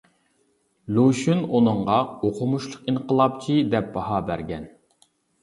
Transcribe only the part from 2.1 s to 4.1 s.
«ئوقۇمۇشلۇق ئىنقىلابچى» دەپ